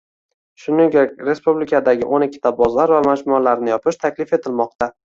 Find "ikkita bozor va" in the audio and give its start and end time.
2.31-3.05